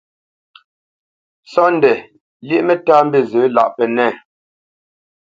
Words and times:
Sóndɛ 1.51 1.93
lyéʼ 2.47 2.63
mǝ́tāmbîzǝ 2.67 3.41
lâʼ 3.55 3.69
pǝnɛ̂. 3.75 4.09